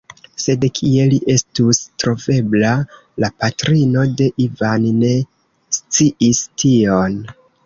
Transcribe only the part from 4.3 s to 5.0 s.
Ivan